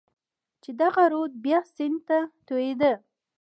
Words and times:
چې 0.63 0.69
دغه 0.81 1.03
رود 1.11 1.31
بیا 1.45 1.59
سیند 1.75 1.99
ته 2.07 2.17
توېېده. 2.47 2.93